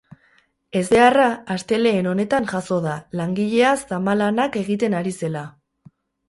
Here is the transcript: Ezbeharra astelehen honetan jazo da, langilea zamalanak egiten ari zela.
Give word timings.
Ezbeharra 0.79 1.27
astelehen 1.55 2.09
honetan 2.11 2.47
jazo 2.53 2.77
da, 2.87 2.95
langilea 3.19 3.75
zamalanak 3.91 4.59
egiten 4.63 4.99
ari 5.03 5.15
zela. 5.21 5.47